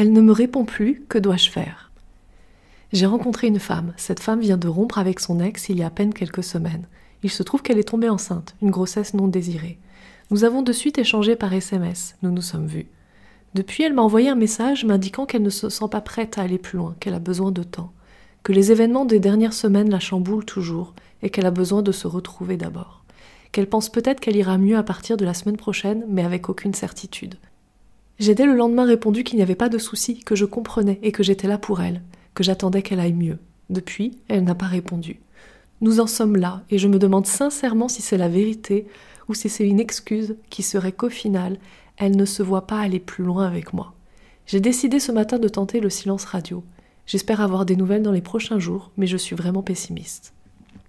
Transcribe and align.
Elle 0.00 0.14
ne 0.14 0.22
me 0.22 0.32
répond 0.32 0.64
plus, 0.64 1.02
que 1.10 1.18
dois-je 1.18 1.50
faire? 1.50 1.90
J'ai 2.90 3.04
rencontré 3.04 3.48
une 3.48 3.58
femme. 3.58 3.92
Cette 3.98 4.20
femme 4.20 4.40
vient 4.40 4.56
de 4.56 4.66
rompre 4.66 4.96
avec 4.96 5.20
son 5.20 5.40
ex 5.40 5.68
il 5.68 5.76
y 5.76 5.82
a 5.82 5.88
à 5.88 5.90
peine 5.90 6.14
quelques 6.14 6.42
semaines. 6.42 6.86
Il 7.22 7.28
se 7.28 7.42
trouve 7.42 7.60
qu'elle 7.60 7.78
est 7.78 7.90
tombée 7.90 8.08
enceinte, 8.08 8.56
une 8.62 8.70
grossesse 8.70 9.12
non 9.12 9.28
désirée. 9.28 9.78
Nous 10.30 10.44
avons 10.44 10.62
de 10.62 10.72
suite 10.72 10.96
échangé 10.96 11.36
par 11.36 11.52
SMS, 11.52 12.16
nous 12.22 12.30
nous 12.30 12.40
sommes 12.40 12.66
vus. 12.66 12.86
Depuis, 13.52 13.82
elle 13.82 13.92
m'a 13.92 14.00
envoyé 14.00 14.30
un 14.30 14.36
message 14.36 14.86
m'indiquant 14.86 15.26
qu'elle 15.26 15.42
ne 15.42 15.50
se 15.50 15.68
sent 15.68 15.88
pas 15.90 16.00
prête 16.00 16.38
à 16.38 16.44
aller 16.44 16.56
plus 16.56 16.78
loin, 16.78 16.96
qu'elle 16.98 17.12
a 17.12 17.18
besoin 17.18 17.52
de 17.52 17.62
temps, 17.62 17.92
que 18.42 18.54
les 18.54 18.72
événements 18.72 19.04
des 19.04 19.20
dernières 19.20 19.52
semaines 19.52 19.90
la 19.90 20.00
chamboulent 20.00 20.46
toujours 20.46 20.94
et 21.20 21.28
qu'elle 21.28 21.44
a 21.44 21.50
besoin 21.50 21.82
de 21.82 21.92
se 21.92 22.06
retrouver 22.06 22.56
d'abord, 22.56 23.04
qu'elle 23.52 23.68
pense 23.68 23.90
peut-être 23.90 24.20
qu'elle 24.20 24.36
ira 24.36 24.56
mieux 24.56 24.78
à 24.78 24.82
partir 24.82 25.18
de 25.18 25.26
la 25.26 25.34
semaine 25.34 25.58
prochaine, 25.58 26.06
mais 26.08 26.24
avec 26.24 26.48
aucune 26.48 26.72
certitude. 26.72 27.34
J'ai 28.20 28.34
dès 28.34 28.44
le 28.44 28.54
lendemain 28.54 28.84
répondu 28.84 29.24
qu'il 29.24 29.38
n'y 29.38 29.42
avait 29.42 29.54
pas 29.54 29.70
de 29.70 29.78
souci, 29.78 30.20
que 30.20 30.36
je 30.36 30.44
comprenais 30.44 30.98
et 31.02 31.10
que 31.10 31.22
j'étais 31.22 31.48
là 31.48 31.56
pour 31.56 31.80
elle, 31.80 32.02
que 32.34 32.44
j'attendais 32.44 32.82
qu'elle 32.82 33.00
aille 33.00 33.14
mieux. 33.14 33.38
Depuis, 33.70 34.18
elle 34.28 34.44
n'a 34.44 34.54
pas 34.54 34.66
répondu. 34.66 35.20
Nous 35.80 36.00
en 36.00 36.06
sommes 36.06 36.36
là, 36.36 36.62
et 36.68 36.76
je 36.76 36.86
me 36.86 36.98
demande 36.98 37.26
sincèrement 37.26 37.88
si 37.88 38.02
c'est 38.02 38.18
la 38.18 38.28
vérité 38.28 38.86
ou 39.28 39.34
si 39.34 39.48
c'est 39.48 39.66
une 39.66 39.80
excuse 39.80 40.36
qui 40.50 40.62
serait 40.62 40.92
qu'au 40.92 41.08
final, 41.08 41.56
elle 41.96 42.14
ne 42.14 42.26
se 42.26 42.42
voit 42.42 42.66
pas 42.66 42.80
aller 42.80 43.00
plus 43.00 43.24
loin 43.24 43.46
avec 43.46 43.72
moi. 43.72 43.94
J'ai 44.46 44.60
décidé 44.60 45.00
ce 45.00 45.12
matin 45.12 45.38
de 45.38 45.48
tenter 45.48 45.80
le 45.80 45.88
silence 45.88 46.26
radio. 46.26 46.62
J'espère 47.06 47.40
avoir 47.40 47.64
des 47.64 47.76
nouvelles 47.76 48.02
dans 48.02 48.12
les 48.12 48.20
prochains 48.20 48.58
jours, 48.58 48.90
mais 48.98 49.06
je 49.06 49.16
suis 49.16 49.34
vraiment 49.34 49.62
pessimiste. 49.62 50.34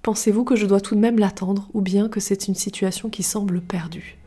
Pensez-vous 0.01 0.43
que 0.43 0.57
je 0.57 0.65
dois 0.65 0.81
tout 0.81 0.95
de 0.95 0.99
même 0.99 1.17
l'attendre 1.17 1.70
ou 1.73 1.79
bien 1.79 2.09
que 2.09 2.20
c'est 2.20 2.49
une 2.49 2.55
situation 2.55 3.09
qui 3.09 3.23
semble 3.23 3.61
perdue? 3.61 4.17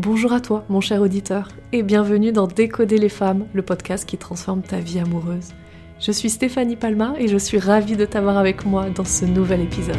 Bonjour 0.00 0.32
à 0.32 0.38
toi, 0.38 0.64
mon 0.68 0.80
cher 0.80 1.02
auditeur, 1.02 1.48
et 1.72 1.82
bienvenue 1.82 2.30
dans 2.30 2.46
Décoder 2.46 2.98
les 2.98 3.08
femmes, 3.08 3.48
le 3.52 3.62
podcast 3.62 4.08
qui 4.08 4.16
transforme 4.16 4.62
ta 4.62 4.78
vie 4.78 5.00
amoureuse. 5.00 5.54
Je 5.98 6.12
suis 6.12 6.30
Stéphanie 6.30 6.76
Palma 6.76 7.14
et 7.18 7.26
je 7.26 7.36
suis 7.36 7.58
ravie 7.58 7.96
de 7.96 8.04
t'avoir 8.04 8.38
avec 8.38 8.64
moi 8.64 8.90
dans 8.90 9.04
ce 9.04 9.24
nouvel 9.24 9.60
épisode. 9.60 9.96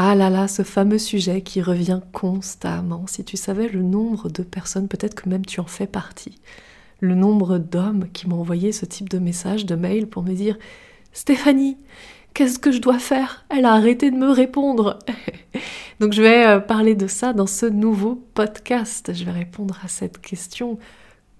Ah 0.00 0.14
là 0.14 0.30
là, 0.30 0.46
ce 0.46 0.62
fameux 0.62 0.96
sujet 0.96 1.40
qui 1.40 1.60
revient 1.60 1.98
constamment. 2.12 3.08
Si 3.08 3.24
tu 3.24 3.36
savais 3.36 3.66
le 3.66 3.82
nombre 3.82 4.28
de 4.28 4.44
personnes, 4.44 4.86
peut-être 4.86 5.16
que 5.16 5.28
même 5.28 5.44
tu 5.44 5.58
en 5.58 5.66
fais 5.66 5.88
partie, 5.88 6.38
le 7.00 7.16
nombre 7.16 7.58
d'hommes 7.58 8.06
qui 8.12 8.28
m'ont 8.28 8.38
envoyé 8.38 8.70
ce 8.70 8.84
type 8.84 9.08
de 9.08 9.18
message, 9.18 9.66
de 9.66 9.74
mail 9.74 10.06
pour 10.06 10.22
me 10.22 10.34
dire 10.34 10.56
Stéphanie, 11.12 11.78
qu'est-ce 12.32 12.60
que 12.60 12.70
je 12.70 12.80
dois 12.80 13.00
faire? 13.00 13.44
Elle 13.48 13.64
a 13.64 13.72
arrêté 13.72 14.12
de 14.12 14.16
me 14.16 14.30
répondre. 14.30 15.00
Donc 15.98 16.12
je 16.12 16.22
vais 16.22 16.46
euh, 16.46 16.60
parler 16.60 16.94
de 16.94 17.08
ça 17.08 17.32
dans 17.32 17.48
ce 17.48 17.66
nouveau 17.66 18.24
podcast. 18.34 19.12
Je 19.12 19.24
vais 19.24 19.32
répondre 19.32 19.80
à 19.82 19.88
cette 19.88 20.20
question. 20.20 20.78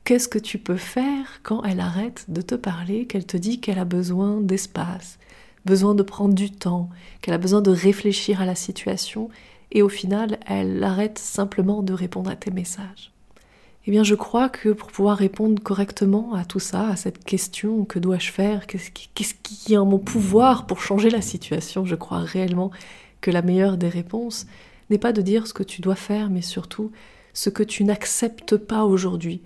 Qu'est-ce 0.03 0.27
que 0.27 0.41
tu 0.41 0.59
peux 0.59 0.77
faire 0.77 1.43
quand 1.45 1.63
elle 1.63 1.79
arrête 1.79 2.25
de 2.27 2.43
te 2.43 2.57
parler, 2.57 3.07
qu'elle 3.07 3.25
te 3.25 3.37
dit 3.37 3.61
qu'elle 3.61 3.79
a 3.79 3.85
besoin 3.85 4.41
d'espace, 4.41 5.21
besoin 5.69 5.95
de 5.95 6.03
prendre 6.03 6.35
du 6.35 6.51
temps, 6.51 6.89
qu'elle 7.21 7.35
a 7.35 7.39
besoin 7.39 7.61
de 7.61 7.71
réfléchir 7.71 8.41
à 8.41 8.47
la 8.47 8.55
situation 8.55 9.29
et 9.71 9.83
au 9.83 9.91
final, 9.91 10.39
elle 10.47 10.83
arrête 10.83 11.19
simplement 11.19 11.83
de 11.83 11.93
répondre 11.93 12.31
à 12.31 12.37
tes 12.37 12.51
messages. 12.51 13.13
Eh 13.87 13.91
bien, 13.91 14.03
je 14.03 14.15
crois 14.15 14.49
que 14.49 14.71
pour 14.71 14.89
pouvoir 14.89 15.19
répondre 15.19 15.63
correctement 15.63 16.33
à 16.35 16.47
tout 16.47 16.59
ça, 16.59 16.89
à 16.89 16.97
cette 16.97 17.23
question, 17.23 17.85
que 17.85 17.99
dois-je 17.99 18.33
faire, 18.33 18.67
qu'est-ce 18.67 19.35
qui, 19.43 19.75
est 19.75 19.77
en 19.77 19.85
mon 19.85 19.99
pouvoir 19.99 20.67
pour 20.67 20.81
changer 20.81 21.11
la 21.11 21.23
situation, 21.23 21.85
je 21.85 21.95
crois 21.95 22.21
réellement 22.21 22.71
que 23.21 23.31
la 23.31 23.43
meilleure 23.43 23.77
des 23.77 23.89
réponses 23.89 24.47
n'est 24.89 24.99
pas 24.99 25.13
de 25.13 25.23
dire 25.23 25.47
ce 25.47 25.55
que 25.55 25.63
tu 25.63 25.83
dois 25.83 25.97
faire, 25.97 26.31
mais 26.31 26.43
surtout 26.43 26.93
ce 27.35 27.51
que 27.51 27.63
tu 27.63 27.85
n'acceptes 27.85 28.57
pas 28.57 28.85
aujourd'hui, 28.85 29.43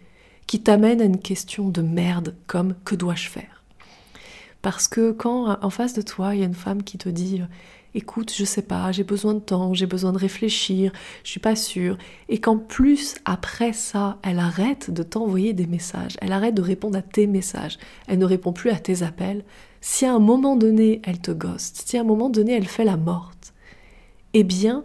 qui 0.47 0.61
t'amène 0.61 1.01
à 1.01 1.05
une 1.05 1.21
question 1.21 1.69
de 1.69 1.83
merde 1.83 2.37
comme 2.47 2.75
que 2.85 2.95
dois-je 2.95 3.29
faire? 3.29 3.52
Parce 4.63 4.89
que 4.89 5.11
quand 5.13 5.59
en 5.61 5.71
face 5.71 5.93
de 5.93 6.03
toi, 6.03 6.35
il 6.35 6.41
y 6.41 6.43
a 6.43 6.47
une 6.47 6.55
femme 6.55 6.83
qui 6.83 6.97
te 6.97 7.09
dit 7.09 7.41
euh, 7.43 7.47
écoute, 7.95 8.33
je 8.35 8.45
sais 8.45 8.63
pas, 8.63 8.91
j'ai 8.93 9.05
besoin 9.05 9.35
de 9.35 9.41
temps, 9.41 9.75
j'ai 9.75 9.87
besoin 9.87 10.13
de 10.13 10.19
réfléchir, 10.19 10.93
je 11.25 11.31
suis 11.31 11.41
pas 11.41 11.57
sûre, 11.57 11.99
et 12.29 12.39
qu'en 12.39 12.57
plus, 12.57 13.17
après 13.25 13.73
ça, 13.73 14.19
elle 14.23 14.39
arrête 14.39 14.91
de 14.91 15.03
t'envoyer 15.03 15.53
des 15.53 15.67
messages, 15.67 16.17
elle 16.21 16.33
arrête 16.33 16.55
de 16.55 16.63
répondre 16.63 16.97
à 16.97 17.03
tes 17.03 17.27
messages, 17.27 17.79
elle 18.07 18.19
ne 18.19 18.25
répond 18.25 18.53
plus 18.53 18.71
à 18.71 18.79
tes 18.79 19.03
appels, 19.03 19.45
si 19.81 20.07
à 20.07 20.15
un 20.15 20.21
moment 20.21 20.57
donné, 20.57 21.03
elle 21.05 21.19
te 21.19 21.33
ghost, 21.33 21.83
si 21.87 21.99
à 21.99 22.01
un 22.01 22.05
moment 22.05 22.31
donné, 22.31 22.53
elle 22.53 22.69
fait 22.69 22.85
la 22.85 22.97
morte, 22.97 23.53
eh 24.33 24.45
bien, 24.45 24.85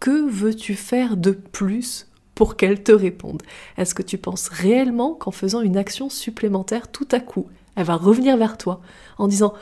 que 0.00 0.28
veux-tu 0.28 0.74
faire 0.74 1.16
de 1.16 1.30
plus 1.30 2.08
pour 2.34 2.56
qu'elle 2.56 2.82
te 2.82 2.92
réponde? 2.92 3.42
Est-ce 3.78 3.94
que 3.94 4.02
tu 4.02 4.18
penses 4.18 4.48
réellement 4.48 5.14
qu'en 5.14 5.30
faisant 5.30 5.62
une 5.62 5.78
action 5.78 6.10
supplémentaire 6.10 6.90
tout 6.90 7.08
à 7.10 7.20
coup, 7.20 7.46
elle 7.76 7.84
va 7.84 7.96
revenir 7.96 8.36
vers 8.36 8.58
toi 8.58 8.80
en 9.18 9.28
disant 9.28 9.54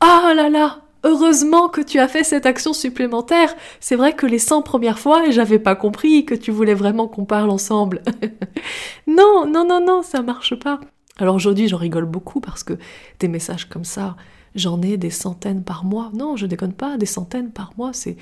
Ah 0.00 0.32
là 0.34 0.48
là, 0.48 0.80
heureusement 1.04 1.68
que 1.68 1.80
tu 1.80 1.98
as 1.98 2.08
fait 2.08 2.24
cette 2.24 2.46
action 2.46 2.72
supplémentaire. 2.72 3.54
C'est 3.80 3.96
vrai 3.96 4.14
que 4.14 4.26
les 4.26 4.38
100 4.38 4.62
premières 4.62 4.98
fois, 4.98 5.30
j'avais 5.30 5.58
pas 5.58 5.76
compris 5.76 6.24
que 6.24 6.34
tu 6.34 6.50
voulais 6.50 6.74
vraiment 6.74 7.06
qu'on 7.06 7.24
parle 7.24 7.50
ensemble. 7.50 8.02
non, 9.06 9.46
non, 9.46 9.66
non, 9.66 9.84
non, 9.84 10.02
ça 10.02 10.22
marche 10.22 10.54
pas. 10.56 10.80
Alors 11.18 11.36
aujourd'hui, 11.36 11.68
j'en 11.68 11.76
rigole 11.76 12.06
beaucoup 12.06 12.40
parce 12.40 12.64
que 12.64 12.74
des 13.20 13.28
messages 13.28 13.68
comme 13.68 13.84
ça, 13.84 14.16
j'en 14.54 14.80
ai 14.82 14.96
des 14.96 15.10
centaines 15.10 15.62
par 15.62 15.84
mois. 15.84 16.10
Non, 16.14 16.36
je 16.36 16.46
déconne 16.46 16.72
pas, 16.72 16.96
des 16.96 17.06
centaines 17.06 17.50
par 17.50 17.72
mois. 17.76 17.92
C'est, 17.92 18.16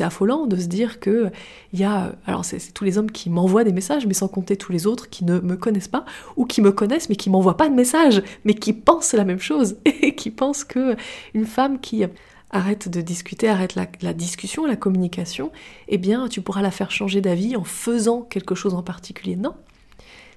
affolant 0.00 0.46
de 0.46 0.56
se 0.56 0.66
dire 0.66 1.00
que 1.00 1.30
il 1.72 1.80
y 1.80 1.84
a. 1.84 2.12
Alors, 2.26 2.44
c'est, 2.44 2.72
tous 2.72 2.84
les 2.84 2.98
hommes 2.98 3.10
qui 3.10 3.30
m'envoient 3.30 3.64
des 3.64 3.72
messages, 3.72 4.06
mais 4.06 4.14
sans 4.14 4.28
compter 4.28 4.56
tous 4.56 4.72
les 4.72 4.86
autres 4.86 5.08
qui 5.08 5.24
ne 5.24 5.40
me 5.40 5.56
connaissent 5.56 5.88
pas, 5.88 6.04
ou 6.36 6.44
qui 6.44 6.60
me 6.60 6.72
connaissent, 6.72 7.08
mais 7.08 7.16
qui 7.16 7.30
m'envoient 7.30 7.56
pas 7.56 7.68
de 7.68 7.74
messages, 7.74 8.22
mais 8.44 8.54
qui 8.54 8.72
pensent 8.72 9.12
la 9.12 9.24
même 9.24 9.40
chose, 9.40 9.76
et 9.84 10.14
qui 10.14 10.30
pensent 10.30 10.64
que 10.64 10.96
une 11.34 11.46
femme 11.46 11.80
qui 11.80 12.04
arrête 12.50 12.88
de 12.88 13.00
discuter, 13.00 13.48
arrête 13.48 13.76
la, 13.76 13.86
la, 14.02 14.12
discussion, 14.12 14.66
la 14.66 14.76
communication, 14.76 15.52
eh 15.88 15.98
bien, 15.98 16.28
tu 16.28 16.40
pourras 16.40 16.62
la 16.62 16.72
faire 16.72 16.90
changer 16.90 17.20
d'avis 17.20 17.56
en 17.56 17.62
faisant 17.62 18.22
quelque 18.22 18.56
chose 18.56 18.74
en 18.74 18.82
particulier. 18.82 19.36
Non, 19.36 19.54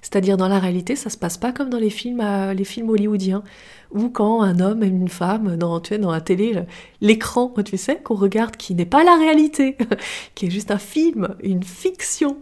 c'est-à-dire 0.04 0.36
dans 0.36 0.48
la 0.48 0.58
réalité, 0.58 0.96
ça 0.96 1.08
se 1.08 1.16
passe 1.16 1.38
pas 1.38 1.50
comme 1.50 1.70
dans 1.70 1.78
les 1.78 1.88
films, 1.88 2.20
euh, 2.20 2.52
les 2.52 2.64
films 2.64 2.90
hollywoodiens, 2.90 3.42
où 3.90 4.10
quand 4.10 4.42
un 4.42 4.60
homme 4.60 4.82
et 4.82 4.86
une 4.86 5.08
femme, 5.08 5.56
dans, 5.56 5.80
tu 5.80 5.88
sais, 5.88 5.98
dans 5.98 6.12
la 6.12 6.20
télé, 6.20 6.62
l'écran, 7.00 7.54
tu 7.64 7.78
sais, 7.78 7.96
qu'on 7.96 8.14
regarde, 8.14 8.56
qui 8.56 8.74
n'est 8.74 8.84
pas 8.84 9.02
la 9.02 9.16
réalité, 9.16 9.78
qui 10.34 10.46
est 10.46 10.50
juste 10.50 10.70
un 10.70 10.78
film, 10.78 11.34
une 11.42 11.62
fiction. 11.62 12.36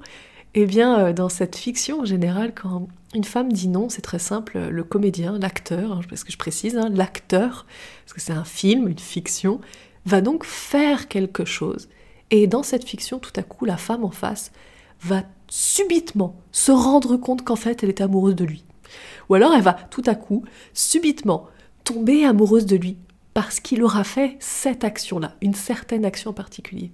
Eh 0.55 0.67
bien, 0.67 0.99
euh, 0.99 1.13
dans 1.13 1.29
cette 1.29 1.55
fiction, 1.55 2.01
en 2.01 2.05
général, 2.05 2.53
quand 2.53 2.89
une 3.15 3.23
femme 3.23 3.53
dit 3.53 3.69
non, 3.69 3.89
c'est 3.89 4.03
très 4.03 4.19
simple, 4.19 4.59
le 4.59 4.83
comédien, 4.83 5.39
l'acteur, 5.39 5.93
hein, 5.93 6.01
parce 6.09 6.25
que 6.25 6.33
je 6.33 6.39
précise, 6.39 6.77
hein, 6.77 6.91
l'acteur, 6.93 7.65
parce 8.05 8.13
que 8.13 8.21
c'est 8.21 8.33
un 8.33 8.45
film, 8.45 8.89
une 8.89 8.99
fiction, 8.99 9.61
va 10.05 10.21
donc 10.21 10.45
faire 10.45 11.07
quelque 11.07 11.45
chose. 11.45 11.89
Et 12.33 12.49
dans 12.49 12.65
cette 12.65 12.85
fiction, 12.85 13.21
tout 13.21 13.33
à 13.37 13.45
coup, 13.45 13.67
la 13.67 13.77
femme 13.77 14.03
en 14.03 14.11
face 14.11 14.51
va 15.05 15.25
subitement 15.49 16.41
se 16.53 16.73
rendre 16.73 17.17
compte 17.17 17.45
qu'en 17.45 17.57
fait 17.57 17.83
elle 17.83 17.89
est 17.89 18.01
amoureuse 18.01 18.37
de 18.37 18.45
lui. 18.45 18.65
Ou 19.29 19.35
alors 19.35 19.55
elle 19.55 19.63
va 19.63 19.75
tout 19.75 20.03
à 20.07 20.15
coup, 20.15 20.45
subitement, 20.75 21.47
tomber 21.85 22.25
amoureuse 22.25 22.67
de 22.67 22.77
lui 22.77 22.97
parce 23.35 23.61
qu'il 23.61 23.83
aura 23.83 24.05
fait 24.05 24.37
cette 24.41 24.85
action-là, 24.85 25.37
une 25.41 25.55
certaine 25.55 26.05
action 26.05 26.31
en 26.31 26.35
particulier. 26.35 26.93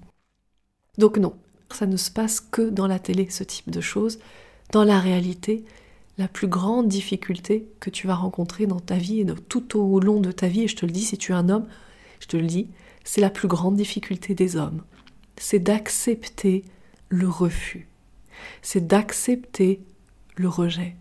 Donc 0.98 1.18
non, 1.18 1.34
ça 1.70 1.86
ne 1.86 1.96
se 1.96 2.10
passe 2.10 2.40
que 2.40 2.62
dans 2.62 2.86
la 2.86 2.98
télé, 2.98 3.28
ce 3.30 3.44
type 3.44 3.70
de 3.70 3.80
choses. 3.80 4.18
Dans 4.72 4.84
la 4.84 4.98
réalité, 4.98 5.64
la 6.16 6.28
plus 6.28 6.48
grande 6.48 6.88
difficulté 6.88 7.68
que 7.80 7.90
tu 7.90 8.06
vas 8.06 8.14
rencontrer 8.14 8.66
dans 8.66 8.80
ta 8.80 8.96
vie 8.96 9.20
et 9.20 9.26
tout 9.48 9.78
au 9.78 10.00
long 10.00 10.20
de 10.20 10.32
ta 10.32 10.48
vie, 10.48 10.62
et 10.62 10.68
je 10.68 10.76
te 10.76 10.86
le 10.86 10.92
dis, 10.92 11.04
si 11.04 11.16
tu 11.16 11.32
es 11.32 11.34
un 11.34 11.48
homme, 11.48 11.66
je 12.20 12.26
te 12.26 12.36
le 12.36 12.46
dis, 12.46 12.68
c'est 13.04 13.20
la 13.20 13.30
plus 13.30 13.48
grande 13.48 13.76
difficulté 13.76 14.34
des 14.34 14.56
hommes. 14.56 14.82
C'est 15.36 15.60
d'accepter 15.60 16.64
le 17.08 17.28
refus 17.28 17.88
c'est 18.62 18.86
d'accepter 18.86 19.80
le 20.36 20.48
rejet, 20.48 20.96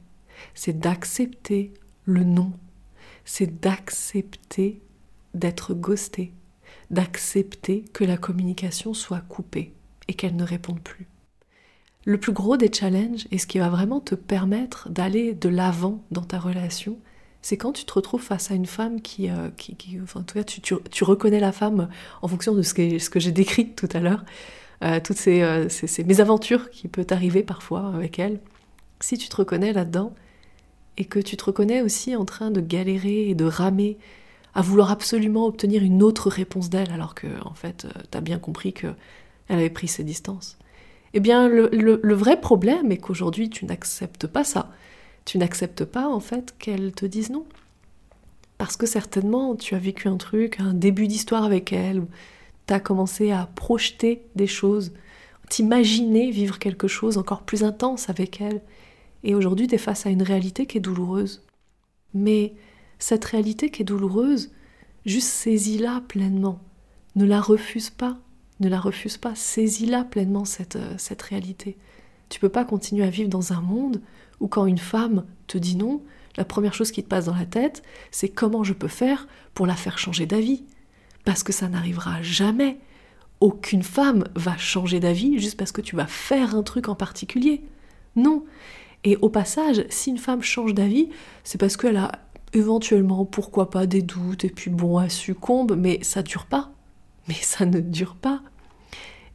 c'est 0.54 0.80
d'accepter 0.80 1.74
le 2.06 2.24
non, 2.24 2.54
c'est 3.26 3.60
d'accepter 3.60 4.82
d'être 5.34 5.74
ghosté, 5.74 6.34
d'accepter 6.90 7.86
que 7.94 8.04
la 8.04 8.18
communication 8.18 8.94
soit 8.94 9.22
coupée 9.22 9.74
et 10.08 10.14
qu'elle 10.14 10.36
ne 10.36 10.44
réponde 10.44 10.82
plus. 10.82 11.08
Le 12.06 12.18
plus 12.18 12.32
gros 12.32 12.56
des 12.56 12.72
challenges 12.72 13.28
et 13.32 13.38
ce 13.38 13.48
qui 13.48 13.60
va 13.60 13.70
vraiment 13.70 14.00
te 14.00 14.16
permettre 14.16 14.90
d'aller 14.90 15.34
de 15.34 15.50
l'avant 15.50 16.04
dans 16.10 16.22
ta 16.22 16.40
relation, 16.40 16.98
c'est 17.42 17.58
quand 17.58 17.74
tu 17.74 17.86
te 17.86 17.94
retrouves 17.94 18.22
face 18.22 18.52
à 18.52 18.56
une 18.56 18.66
femme 18.66 19.02
qui, 19.02 19.30
euh, 19.30 19.50
enfin, 20.04 20.24
tu, 20.24 21.04
reconnais 21.04 21.40
la 21.40 21.52
femme 21.52 21.90
en 22.22 22.28
fonction 22.28 22.54
de 22.54 22.62
ce 22.62 22.74
que, 22.74 23.20
j'ai 23.20 23.32
décrit 23.32 23.74
tout 23.74 23.90
à 23.94 24.00
l'heure, 24.00 24.24
toutes 24.82 25.28
euh, 25.28 25.70
ces, 25.70 26.04
mésaventures 26.04 26.70
qui 26.70 26.88
peuvent 26.88 27.08
arriver 27.10 27.44
parfois 27.44 27.92
avec 27.96 28.20
elle, 28.20 28.40
si 29.00 29.18
tu 29.18 29.28
te 29.28 29.36
reconnais 29.36 29.74
là-dedans, 29.74 30.14
et 30.98 31.06
que 31.06 31.20
tu 31.20 31.38
te 31.38 31.46
reconnais 31.46 31.82
aussi 31.82 32.16
en 32.16 32.26
train 32.26 32.52
de 32.52 32.62
galérer 32.62 33.30
et 33.30 33.36
de 33.36 33.46
ramer 33.46 33.98
à 34.56 34.62
vouloir 34.62 34.92
absolument 34.92 35.46
obtenir 35.46 35.84
une 35.84 36.02
autre 36.02 36.30
réponse 36.30 36.70
d'elle 36.72 36.92
alors 36.92 37.14
que 37.14 37.28
en 37.46 37.54
fait 37.54 37.86
euh, 37.86 38.02
t'as 38.10 38.22
bien 38.22 38.40
compris 38.40 38.74
que 38.74 38.88
elle 39.48 39.60
avait 39.60 39.70
pris 39.70 39.88
ses 39.88 40.04
distances. 40.04 40.58
Eh 41.14 41.20
bien 41.20 41.48
le, 41.48 41.70
le 41.72 42.14
vrai 42.14 42.42
problème 42.42 42.92
est 42.92 42.98
qu'aujourd'hui 42.98 43.50
tu 43.50 43.66
n'acceptes 43.66 44.26
pas 44.26 44.44
ça. 44.44 44.72
Tu 45.26 45.38
n'acceptes 45.38 45.86
pas 45.86 46.08
en 46.08 46.20
fait 46.20 46.56
qu'elle 46.58 46.92
te 46.92 47.06
dise 47.06 47.30
non. 47.30 47.46
Parce 48.58 48.76
que 48.78 48.88
certainement 48.88 49.56
tu 49.56 49.76
as 49.76 49.80
vécu 49.80 50.08
un 50.08 50.18
truc, 50.18 50.60
un 50.60 50.74
début 50.74 51.08
d'histoire 51.08 51.44
avec 51.44 51.72
elle, 51.72 52.04
ou 52.68 52.70
tu 52.70 52.74
as 52.74 52.80
commencé 52.80 53.32
à 53.32 53.50
projeter 53.56 54.24
des 54.36 54.48
choses, 54.48 54.94
t'imaginer 55.50 56.32
vivre 56.32 56.60
quelque 56.60 56.88
chose 56.88 57.18
encore 57.18 57.44
plus 57.44 57.64
intense 57.64 58.10
avec 58.10 58.42
elle. 58.42 58.62
Et 59.24 59.36
aujourd'hui 59.36 59.68
tu 59.68 59.76
es 59.76 59.80
face 59.80 60.06
à 60.06 60.10
une 60.10 60.24
réalité 60.24 60.66
qui 60.66 60.78
est 60.78 60.82
douloureuse. 60.82 61.44
Mais 62.14 62.54
cette 63.00 63.26
réalité 63.26 63.70
qui 63.70 63.82
est 63.82 63.86
douloureuse, 63.86 64.52
juste 65.06 65.30
saisis-la 65.30 66.02
pleinement. 66.08 66.60
Ne 67.16 67.26
la 67.26 67.42
refuse 67.42 67.90
pas. 67.90 68.18
Ne 68.60 68.70
la 68.70 68.80
refuse 68.80 69.18
pas. 69.18 69.36
Saisis-la 69.36 70.04
pleinement, 70.04 70.46
cette, 70.46 70.78
euh, 70.78 70.96
cette 70.98 71.22
réalité. 71.22 71.78
Tu 72.30 72.40
peux 72.40 72.50
pas 72.50 72.66
continuer 72.66 73.06
à 73.06 73.10
vivre 73.10 73.30
dans 73.30 73.54
un 73.54 73.62
monde 73.62 74.02
où 74.40 74.48
quand 74.48 74.66
une 74.66 74.78
femme 74.78 75.26
te 75.48 75.58
dit 75.58 75.76
non, 75.76 76.02
la 76.38 76.46
première 76.46 76.74
chose 76.74 76.92
qui 76.92 77.04
te 77.04 77.08
passe 77.08 77.26
dans 77.26 77.36
la 77.36 77.46
tête, 77.46 77.82
c'est 78.12 78.30
comment 78.30 78.64
je 78.64 78.74
peux 78.74 78.88
faire 78.88 79.28
pour 79.54 79.66
la 79.66 79.76
faire 79.76 79.98
changer 79.98 80.26
d'avis? 80.26 80.64
Parce 81.28 81.44
que 81.44 81.52
ça 81.52 81.68
n'arrivera 81.68 82.22
jamais. 82.22 82.78
Aucune 83.42 83.84
femme 83.84 84.24
va 84.36 84.56
changer 84.56 85.02
d'avis 85.02 85.40
juste 85.40 85.58
parce 85.58 85.74
que 85.74 85.82
tu 85.82 85.98
vas 85.98 86.08
faire 86.08 86.56
un 86.56 86.64
truc 86.64 86.88
en 86.88 86.96
particulier. 86.96 87.66
Non. 88.16 88.46
Et 89.04 89.18
au 89.18 89.28
passage, 89.28 89.84
si 89.90 90.10
une 90.10 90.20
femme 90.20 90.42
change 90.42 90.74
d'avis, 90.74 91.10
c'est 91.44 91.58
parce 91.58 91.76
qu'elle 91.76 91.98
a 91.98 92.14
éventuellement, 92.54 93.26
pourquoi 93.26 93.70
pas, 93.70 93.88
des 93.88 94.02
doutes, 94.02 94.46
et 94.46 94.50
puis 94.50 94.72
bon, 94.72 95.02
elle 95.02 95.12
succombe, 95.12 95.76
mais 95.78 96.00
ça 96.02 96.24
dure 96.24 96.46
pas. 96.46 96.72
Mais 97.28 97.36
ça 97.42 97.66
ne 97.66 97.82
dure 97.82 98.16
pas. 98.16 98.42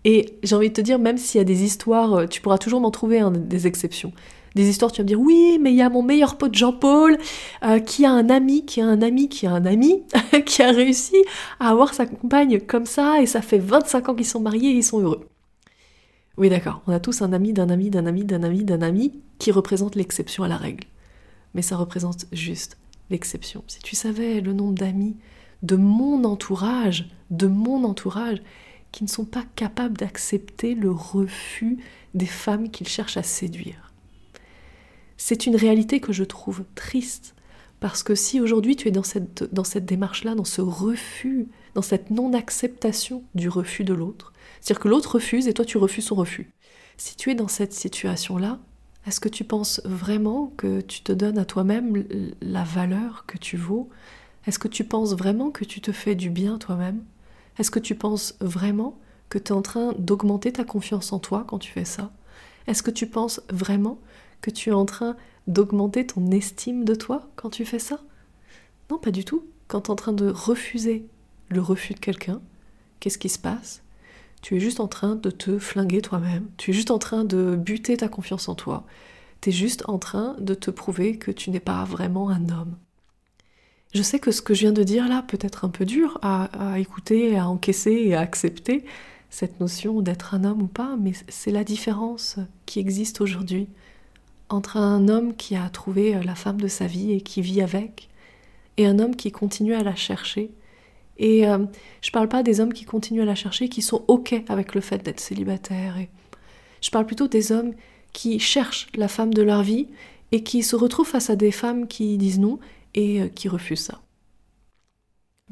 Et 0.04 0.38
j'ai 0.42 0.56
envie 0.56 0.68
de 0.68 0.74
te 0.74 0.80
dire, 0.80 0.98
même 0.98 1.18
s'il 1.18 1.38
y 1.38 1.42
a 1.42 1.44
des 1.44 1.62
histoires, 1.62 2.14
euh, 2.14 2.26
tu 2.26 2.40
pourras 2.40 2.58
toujours 2.58 2.80
m'en 2.80 2.90
trouver 2.90 3.20
hein, 3.20 3.30
des 3.30 3.66
exceptions. 3.66 4.12
Des 4.54 4.68
histoires, 4.68 4.92
tu 4.92 4.98
vas 4.98 5.04
me 5.04 5.08
dire, 5.08 5.20
oui, 5.20 5.58
mais 5.60 5.70
il 5.70 5.76
y 5.76 5.82
a 5.82 5.88
mon 5.88 6.02
meilleur 6.02 6.36
pote 6.36 6.54
Jean-Paul, 6.54 7.16
euh, 7.64 7.78
qui 7.78 8.04
a 8.04 8.10
un 8.10 8.28
ami, 8.28 8.66
qui 8.66 8.80
a 8.80 8.86
un 8.86 9.00
ami, 9.00 9.28
qui 9.28 9.46
a 9.46 9.52
un 9.52 9.64
ami, 9.64 10.02
qui 10.46 10.62
a 10.62 10.72
réussi 10.72 11.16
à 11.58 11.70
avoir 11.70 11.94
sa 11.94 12.06
compagne 12.06 12.60
comme 12.60 12.86
ça, 12.86 13.22
et 13.22 13.26
ça 13.26 13.40
fait 13.40 13.58
25 13.58 14.08
ans 14.08 14.14
qu'ils 14.14 14.26
sont 14.26 14.40
mariés 14.40 14.70
et 14.70 14.76
ils 14.76 14.84
sont 14.84 15.00
heureux. 15.00 15.28
Oui, 16.36 16.48
d'accord, 16.48 16.82
on 16.86 16.92
a 16.92 17.00
tous 17.00 17.22
un 17.22 17.32
ami 17.32 17.52
d'un 17.52 17.68
ami 17.68 17.90
d'un 17.90 18.06
ami 18.06 18.24
d'un 18.24 18.42
ami 18.42 18.64
d'un 18.64 18.80
ami 18.80 19.20
qui 19.38 19.52
représente 19.52 19.96
l'exception 19.96 20.44
à 20.44 20.48
la 20.48 20.56
règle. 20.56 20.84
Mais 21.54 21.62
ça 21.62 21.76
représente 21.76 22.24
juste 22.32 22.78
l'exception. 23.10 23.62
Si 23.66 23.80
tu 23.80 23.96
savais 23.96 24.40
le 24.40 24.54
nombre 24.54 24.74
d'amis 24.74 25.16
de 25.62 25.76
mon 25.76 26.24
entourage, 26.24 27.10
de 27.30 27.46
mon 27.46 27.84
entourage, 27.84 28.42
qui 28.92 29.02
ne 29.04 29.08
sont 29.08 29.24
pas 29.24 29.44
capables 29.56 29.96
d'accepter 29.96 30.74
le 30.74 30.90
refus 30.90 31.78
des 32.14 32.26
femmes 32.26 32.70
qu'ils 32.70 32.88
cherchent 32.88 33.16
à 33.16 33.22
séduire. 33.22 33.92
C'est 35.16 35.46
une 35.46 35.56
réalité 35.56 36.00
que 36.00 36.12
je 36.12 36.24
trouve 36.24 36.64
triste, 36.74 37.34
parce 37.80 38.02
que 38.02 38.14
si 38.14 38.40
aujourd'hui 38.40 38.76
tu 38.76 38.88
es 38.88 38.90
dans 38.90 39.02
cette, 39.02 39.84
démarche-là, 39.84 40.34
dans 40.34 40.44
ce 40.44 40.60
refus, 40.60 41.48
dans 41.74 41.82
cette 41.82 42.10
non-acceptation 42.10 43.24
du 43.34 43.48
refus 43.48 43.84
de 43.84 43.94
l'autre, 43.94 44.32
c'est-à-dire 44.60 44.80
que 44.80 44.88
l'autre 44.88 45.14
refuse 45.14 45.48
et 45.48 45.54
toi 45.54 45.64
tu 45.64 45.78
refuses 45.78 46.06
son 46.06 46.14
refus, 46.14 46.50
si 46.96 47.16
tu 47.16 47.30
es 47.30 47.34
dans 47.34 47.48
cette 47.48 47.72
situation-là, 47.72 48.60
est-ce 49.06 49.18
que 49.18 49.28
tu 49.28 49.42
penses 49.42 49.80
vraiment 49.84 50.52
que 50.56 50.80
tu 50.80 51.02
te 51.02 51.10
donnes 51.10 51.38
à 51.38 51.44
toi-même 51.44 52.04
la 52.40 52.62
valeur 52.62 53.24
que 53.26 53.38
tu 53.38 53.56
vaux? 53.56 53.88
Est-ce 54.46 54.60
que 54.60 54.68
tu 54.68 54.84
penses 54.84 55.14
vraiment 55.14 55.50
que 55.50 55.64
tu 55.64 55.80
te 55.80 55.90
fais 55.90 56.14
du 56.14 56.30
bien 56.30 56.58
toi-même? 56.58 57.02
Est-ce 57.58 57.70
que 57.70 57.78
tu 57.78 57.94
penses 57.94 58.34
vraiment 58.40 58.98
que 59.28 59.38
tu 59.38 59.52
es 59.52 59.56
en 59.56 59.62
train 59.62 59.94
d'augmenter 59.98 60.52
ta 60.52 60.64
confiance 60.64 61.12
en 61.12 61.18
toi 61.18 61.44
quand 61.46 61.58
tu 61.58 61.70
fais 61.72 61.84
ça? 61.84 62.12
Est-ce 62.66 62.82
que 62.82 62.90
tu 62.90 63.06
penses 63.06 63.40
vraiment 63.50 63.98
que 64.40 64.50
tu 64.50 64.70
es 64.70 64.74
en 64.74 64.84
train 64.84 65.16
d'augmenter 65.46 66.06
ton 66.06 66.30
estime 66.30 66.84
de 66.84 66.94
toi 66.94 67.28
quand 67.36 67.50
tu 67.50 67.64
fais 67.64 67.78
ça? 67.78 68.00
Non, 68.90 68.98
pas 68.98 69.10
du 69.10 69.24
tout. 69.24 69.44
Quand 69.68 69.82
tu 69.82 69.88
es 69.88 69.92
en 69.92 69.96
train 69.96 70.12
de 70.12 70.28
refuser 70.28 71.06
le 71.48 71.60
refus 71.60 71.94
de 71.94 72.00
quelqu'un, 72.00 72.40
qu'est-ce 73.00 73.18
qui 73.18 73.28
se 73.28 73.38
passe? 73.38 73.82
Tu 74.42 74.56
es 74.56 74.60
juste 74.60 74.80
en 74.80 74.88
train 74.88 75.14
de 75.14 75.30
te 75.30 75.58
flinguer 75.58 76.02
toi-même, 76.02 76.48
tu 76.56 76.72
es 76.72 76.74
juste 76.74 76.90
en 76.90 76.98
train 76.98 77.24
de 77.24 77.54
buter 77.54 77.96
ta 77.96 78.08
confiance 78.08 78.48
en 78.48 78.54
toi, 78.56 78.84
tu 79.40 79.50
es 79.50 79.52
juste 79.52 79.88
en 79.88 79.98
train 79.98 80.36
de 80.40 80.54
te 80.54 80.70
prouver 80.70 81.16
que 81.16 81.30
tu 81.30 81.50
n'es 81.50 81.60
pas 81.60 81.84
vraiment 81.84 82.28
un 82.28 82.48
homme. 82.48 82.76
Je 83.92 84.02
sais 84.02 84.18
que 84.18 84.30
ce 84.30 84.42
que 84.42 84.54
je 84.54 84.60
viens 84.60 84.72
de 84.72 84.82
dire 84.82 85.08
là 85.08 85.22
peut 85.26 85.38
être 85.40 85.64
un 85.64 85.68
peu 85.68 85.84
dur 85.84 86.18
à, 86.22 86.78
écouter, 86.78 87.36
à 87.36 87.48
encaisser 87.48 87.92
et 87.92 88.14
à 88.14 88.20
accepter, 88.20 88.84
cette 89.28 89.60
notion 89.60 90.00
d'être 90.02 90.34
un 90.34 90.44
homme 90.44 90.62
ou 90.62 90.66
pas, 90.66 90.96
mais 90.98 91.12
c'est 91.28 91.50
la 91.50 91.64
différence 91.64 92.36
qui 92.66 92.80
existe 92.80 93.20
aujourd'hui 93.20 93.68
entre 94.48 94.76
un 94.76 95.08
homme 95.08 95.34
qui 95.34 95.56
a 95.56 95.68
trouvé 95.70 96.20
la 96.22 96.34
femme 96.34 96.60
de 96.60 96.68
sa 96.68 96.86
vie 96.86 97.12
et 97.12 97.20
qui 97.22 97.40
vit 97.40 97.62
avec, 97.62 98.10
et 98.76 98.86
un 98.86 98.98
homme 98.98 99.16
qui 99.16 99.32
continue 99.32 99.74
à 99.74 99.82
la 99.82 99.94
chercher 99.94 100.50
et 101.18 101.46
euh, 101.46 101.58
je 102.00 102.10
parle 102.10 102.28
pas 102.28 102.42
des 102.42 102.60
hommes 102.60 102.72
qui 102.72 102.84
continuent 102.84 103.22
à 103.22 103.26
la 103.26 103.34
chercher, 103.34 103.68
qui 103.68 103.82
sont 103.82 104.04
OK 104.08 104.34
avec 104.48 104.74
le 104.74 104.80
fait 104.80 104.98
d'être 104.98 105.20
célibataires. 105.20 105.98
Et 105.98 106.08
je 106.80 106.90
parle 106.90 107.06
plutôt 107.06 107.28
des 107.28 107.52
hommes 107.52 107.74
qui 108.12 108.38
cherchent 108.38 108.88
la 108.94 109.08
femme 109.08 109.32
de 109.32 109.42
leur 109.42 109.62
vie 109.62 109.88
et 110.32 110.42
qui 110.42 110.62
se 110.62 110.76
retrouvent 110.76 111.06
face 111.06 111.30
à 111.30 111.36
des 111.36 111.52
femmes 111.52 111.86
qui 111.86 112.16
disent 112.18 112.40
non 112.40 112.58
et 112.94 113.20
euh, 113.20 113.28
qui 113.28 113.48
refusent 113.48 113.84
ça. 113.84 114.00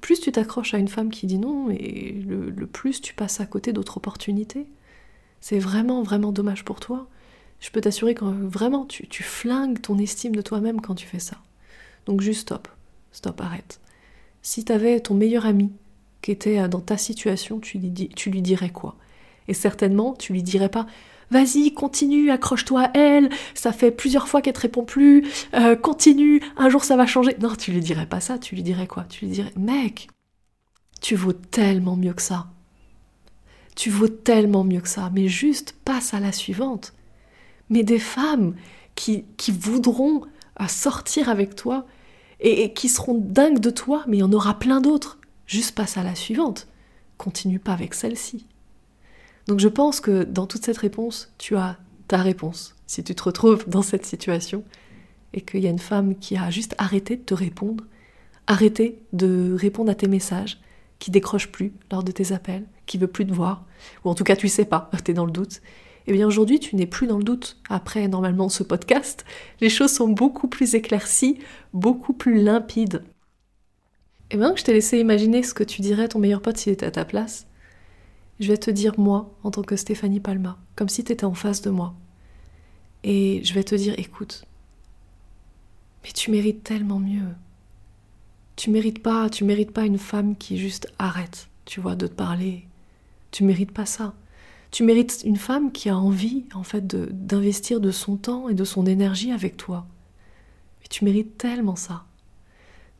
Plus 0.01 0.21
tu 0.21 0.33
t'accroches 0.33 0.75
à 0.75 0.79
une 0.79 0.89
femme 0.89 1.11
qui 1.11 1.27
dit 1.27 1.39
non, 1.39 1.71
et 1.71 2.13
le, 2.27 2.67
plus 2.67 3.01
tu 3.01 3.15
passes 3.15 3.41
à 3.41 3.47
côté 3.47 3.73
d'autres 3.73 3.99
opportunités. 3.99 4.67
C'est 5.41 5.59
vraiment, 5.59 6.03
vraiment 6.03 6.33
dommage 6.33 6.65
pour 6.65 6.81
toi. 6.81 7.09
Je 7.61 7.71
peux 7.71 7.81
t'assurer 7.81 8.15
que 8.15 8.25
vraiment 8.25 8.87
tu, 8.87 9.07
tu 9.09 9.23
flingues 9.23 9.81
ton 9.81 9.99
estime 9.99 10.35
de 10.35 10.43
toi-même 10.43 10.81
quand 10.81 10.95
tu 10.95 11.07
fais 11.07 11.19
ça. 11.19 11.37
Donc 12.07 12.23
juste 12.23 12.43
stop, 12.43 12.69
stop, 13.13 13.41
arrête. 13.41 13.81
Si 14.43 14.65
tu 14.65 14.73
avais 14.73 15.01
ton 15.01 15.15
meilleur 15.15 15.45
ami 15.45 15.71
qui 16.23 16.31
était 16.31 16.59
euh, 16.59 16.69
dans 16.69 16.81
ta 16.81 16.97
situation, 16.97 17.61
tu 17.61 17.79
lui, 17.79 18.09
tu 18.09 18.31
lui 18.31 18.43
dirais 18.43 18.71
quoi? 18.71 18.97
Et 19.49 19.55
certainement, 19.55 20.15
tu 20.15 20.33
lui 20.33 20.43
dirais 20.43 20.69
pas 20.69 20.87
Vas-y, 21.31 21.73
continue, 21.73 22.31
accroche-toi 22.31 22.83
à 22.83 22.91
elle, 22.95 23.31
ça 23.55 23.73
fait 23.73 23.91
plusieurs 23.91 24.29
fois 24.29 24.43
qu'elle 24.43 24.55
te 24.55 24.61
répond 24.61 24.85
plus, 24.85 25.27
euh, 25.55 25.77
continue, 25.77 26.43
un 26.57 26.69
jour 26.69 26.83
ça 26.83 26.97
va 26.97 27.07
changer. 27.07 27.37
Non, 27.41 27.55
tu 27.55 27.73
lui 27.73 27.81
dirais 27.81 28.07
pas 28.07 28.21
ça, 28.21 28.39
tu 28.39 28.55
lui 28.57 28.63
dirais 28.63 28.87
quoi? 28.87 29.05
Tu 29.05 29.27
lui 29.27 29.33
dirais 29.33 29.53
Mec, 29.57 30.09
tu 31.01 31.15
vaux 31.15 31.33
tellement 31.33 31.97
mieux 31.97 32.15
que 32.15 32.23
ça. 32.23 32.49
Tu 33.77 33.91
vaux 33.91 34.09
tellement 34.09 34.65
mieux 34.65 34.81
que 34.81 34.89
ça, 34.89 35.11
mais 35.15 35.29
juste 35.29 35.77
passe 35.85 36.15
à 36.15 36.21
la 36.21 36.33
suivante. 36.33 36.95
Mais 37.69 37.85
des 37.85 38.01
femmes 38.01 38.55
qui, 38.97 39.25
qui 39.37 39.53
voudront 39.53 40.23
euh, 40.61 40.67
sortir 40.67 41.29
avec 41.29 41.55
toi, 41.55 41.87
et, 42.41 42.73
qui 42.73 42.89
seront 42.89 43.15
dingues 43.15 43.61
de 43.61 43.71
toi, 43.71 44.05
mais 44.07 44.19
il 44.19 44.21
y 44.21 44.25
en 44.25 44.33
aura 44.33 44.59
plein 44.59 44.81
d'autres. 44.81 45.19
Juste 45.47 45.75
passe 45.75 45.97
à 45.97 46.03
la 46.03 46.15
suivante. 46.15 46.69
Continue 47.19 47.59
pas 47.59 47.73
avec 47.73 47.95
celle-ci. 47.95 48.47
Donc 49.51 49.59
je 49.59 49.67
pense 49.67 49.99
que 49.99 50.23
dans 50.23 50.47
toute 50.47 50.65
cette 50.65 50.79
réponse, 50.79 51.35
tu 51.37 51.57
as 51.57 51.77
ta 52.07 52.19
réponse. 52.19 52.77
Si 52.87 53.03
tu 53.03 53.17
te 53.17 53.25
retrouves 53.25 53.69
dans 53.69 53.83
cette 53.83 54.07
situation 54.07 54.63
et 55.33 55.41
qu'il 55.41 55.59
y 55.59 55.67
a 55.67 55.71
une 55.71 55.81
femme 55.81 56.15
qui 56.15 56.37
a 56.37 56.51
juste 56.51 56.77
arrêté 56.79 57.17
de 57.17 57.23
te 57.23 57.35
répondre, 57.35 57.83
arrêté 58.47 59.03
de 59.13 59.53
répondre 59.59 59.91
à 59.91 59.97
tes 59.97 60.07
messages, 60.07 60.61
qui 61.01 61.11
décroche 61.11 61.49
plus 61.49 61.73
lors 61.91 62.05
de 62.05 62.13
tes 62.13 62.31
appels, 62.31 62.65
qui 62.87 62.97
veut 62.97 63.09
plus 63.09 63.27
te 63.27 63.33
voir, 63.33 63.67
ou 64.05 64.11
en 64.11 64.15
tout 64.15 64.23
cas 64.23 64.37
tu 64.37 64.47
sais 64.47 64.65
pas, 64.65 64.89
tu 65.05 65.11
es 65.11 65.15
dans 65.15 65.27
le 65.27 65.33
doute, 65.33 65.63
eh 66.07 66.13
bien 66.13 66.29
aujourd'hui 66.29 66.61
tu 66.61 66.77
n'es 66.77 66.87
plus 66.87 67.09
dans 67.09 67.19
le 67.19 67.25
doute. 67.25 67.57
Après 67.69 68.07
normalement 68.07 68.51
ce 68.51 68.63
podcast, 68.63 69.25
les 69.61 69.69
choses 69.69 69.93
sont 69.93 70.07
beaucoup 70.07 70.47
plus 70.47 70.77
éclaircies, 70.77 71.41
beaucoup 71.73 72.13
plus 72.13 72.41
limpides. 72.41 73.03
Et 74.31 74.35
eh 74.35 74.37
bien 74.37 74.55
je 74.55 74.63
t'ai 74.63 74.75
laissé 74.75 75.01
imaginer 75.01 75.43
ce 75.43 75.55
que 75.55 75.65
tu 75.65 75.83
dirais 75.83 76.05
à 76.05 76.09
ton 76.09 76.21
meilleur 76.21 76.41
pote 76.41 76.57
s'il 76.57 76.73
était 76.73 76.87
à 76.87 76.93
ta 76.93 77.05
place. 77.05 77.49
Je 78.41 78.49
vais 78.49 78.59
te 78.59 78.71
dire 78.71 78.99
moi 78.99 79.37
en 79.45 79.51
tant 79.51 79.63
que 79.63 79.77
Stéphanie 79.77 80.19
Palma, 80.19 80.59
comme 80.75 80.89
si 80.89 81.05
tu 81.05 81.13
étais 81.13 81.25
en 81.25 81.35
face 81.35 81.61
de 81.61 81.71
moi. 81.71 81.95
Et 83.05 83.43
je 83.45 83.53
vais 83.53 83.65
te 83.65 83.75
dire 83.75 83.95
écoute, 83.99 84.47
mais 86.03 86.11
tu 86.13 86.31
mérites 86.31 86.65
tellement 86.65 86.99
mieux. 86.99 87.29
Tu 88.57 88.71
mérites 88.71 89.03
pas, 89.03 89.29
tu 89.29 89.45
mérites 89.45 89.73
pas 89.73 89.85
une 89.85 89.99
femme 89.99 90.37
qui 90.37 90.59
juste 90.59 90.89
arrête, 90.99 91.49
tu 91.67 91.81
vois, 91.81 91.97
de 91.97 92.07
te 92.07 92.15
parler. 92.15 92.67
Tu 93.31 93.45
mérites 93.45 93.73
pas 93.73 93.87
ça. 93.87 94.15
Tu 94.71 94.85
mérites 94.85 95.23
une 95.25 95.37
femme 95.37 95.73
qui 95.73 95.89
a 95.89 95.97
envie, 95.97 96.45
en 96.55 96.63
fait, 96.63 96.87
d'investir 96.87 97.81
de, 97.81 97.91
son 97.91 98.17
temps 98.17 98.49
et 98.49 98.55
de 98.55 98.65
son 98.65 98.87
énergie 98.87 99.33
avec 99.33 99.57
toi. 99.57 99.87
Mais 100.81 100.89
tu 100.89 101.05
mérites 101.05 101.37
tellement 101.39 101.77
ça. 101.77 102.05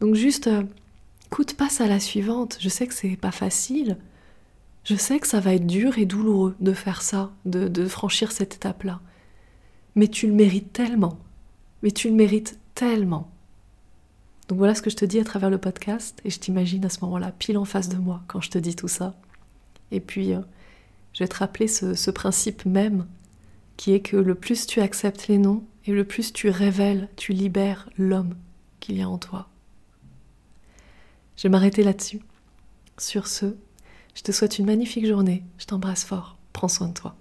Donc 0.01 0.15
juste, 0.15 0.49
euh, 0.49 0.65
écoute, 1.27 1.55
passe 1.55 1.81
à 1.81 1.87
la 1.87 2.01
suivante. 2.01 2.59
Je 2.61 2.69
sais 2.69 2.87
que 2.87 2.95
c'est 2.95 3.17
pas 3.17 3.31
facile. 3.31 3.99
Je 4.91 4.97
sais 4.97 5.21
que 5.21 5.29
ça 5.29 5.39
va 5.39 5.55
être 5.55 5.69
dur 5.69 5.99
et 5.99 6.05
douloureux 6.05 6.57
de 6.59 6.73
faire 6.73 7.01
ça, 7.01 7.31
de, 7.45 7.87
franchir 7.87 8.33
cette 8.33 8.57
étape-là. 8.57 9.01
Mais 9.95 10.09
tu 10.09 10.27
le 10.27 10.33
mérites 10.33 10.73
tellement. 10.73 11.17
Mais 11.85 11.93
tu 11.93 12.09
le 12.09 12.17
mérites 12.17 12.59
tellement. 12.75 13.31
Donc 14.49 14.59
voilà 14.59 14.75
ce 14.75 14.83
que 14.83 14.91
je 14.91 14.97
te 14.97 15.05
dis 15.05 15.21
à 15.21 15.25
travers 15.25 15.49
le 15.49 15.59
podcast 15.59 16.21
et 16.25 16.31
je 16.31 16.41
t'imagine 16.41 16.85
à 16.85 16.89
ce 16.89 16.99
moment-là 17.03 17.31
pile 17.31 17.57
en 17.57 17.65
face 17.65 17.89
de 17.89 17.99
moi 17.99 18.23
quand 18.27 18.41
je 18.41 18.51
te 18.51 18.59
dis 18.59 18.75
tout 18.75 18.89
ça. 18.89 19.15
Et 19.93 20.01
puis, 20.01 20.35
euh, 20.35 20.41
je 21.13 21.23
vais 21.23 21.29
te 21.29 21.37
rappeler 21.37 21.69
ce, 21.69 21.95
ce 21.95 22.11
principe 22.11 22.65
même 22.65 23.07
qui 23.77 23.93
est 23.93 24.01
que 24.01 24.17
le 24.17 24.35
plus 24.35 24.67
tu 24.67 24.81
acceptes 24.81 25.29
les 25.29 25.39
noms 25.39 25.63
et 25.87 25.93
le 25.93 26.03
plus 26.03 26.33
tu 26.33 26.51
révèles, 26.51 27.09
tu 27.15 27.33
libères 27.33 27.89
l'homme 27.97 28.35
qu'il 28.81 28.99
y 28.99 29.03
a 29.03 29.09
en 29.09 29.19
toi. 29.19 29.49
Je 31.37 31.45
vais 31.45 31.49
m'arrêter 31.49 31.85
là-dessus. 31.85 32.23
Sur 32.99 33.29
ce, 33.29 33.55
je 34.15 34.23
te 34.23 34.33
souhaite 34.33 34.59
une 34.59 34.67
magnifique 34.67 35.07
journée. 35.07 35.45
Je 35.59 35.67
t'embrasse 35.67 36.05
fort. 36.05 36.37
Prends 36.53 36.69
soin 36.69 36.89
de 36.89 36.95
toi. 36.95 37.15